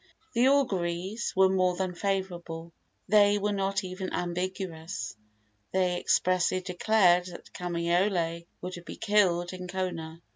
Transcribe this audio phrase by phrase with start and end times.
[0.33, 2.73] The auguries were more than favorable.
[3.07, 5.15] They were not even ambiguous.
[5.73, 10.19] They expressly declared that Kamaiole would be killed in Kona.